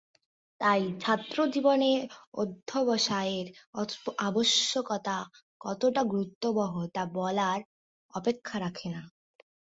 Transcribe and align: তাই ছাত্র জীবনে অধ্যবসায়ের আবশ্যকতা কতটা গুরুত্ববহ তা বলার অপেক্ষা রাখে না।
তাই 0.61 0.81
ছাত্র 0.99 1.37
জীবনে 1.47 1.91
অধ্যবসায়ের 2.33 3.47
আবশ্যকতা 4.19 5.17
কতটা 5.61 6.01
গুরুত্ববহ 6.03 6.73
তা 6.95 7.03
বলার 7.15 7.59
অপেক্ষা 8.13 8.55
রাখে 8.59 8.87
না। 8.89 9.01